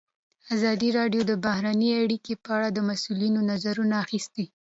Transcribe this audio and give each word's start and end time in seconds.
ازادي 0.55 0.89
راډیو 0.99 1.21
د 1.27 1.33
بهرنۍ 1.45 1.89
اړیکې 2.03 2.33
په 2.43 2.49
اړه 2.57 2.67
د 2.71 2.79
مسؤلینو 2.89 3.39
نظرونه 3.51 3.95
اخیستي. 4.05 4.45